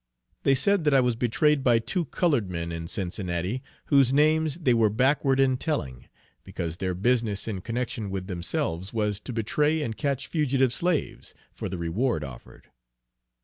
[0.41, 4.73] They said that I was betrayed by two colored men in Cincinnati, whose names they
[4.73, 6.07] were backward in telling,
[6.43, 11.69] because their business in connection with themselves was to betray and catch fugitive slaves for
[11.69, 12.71] the reward offered.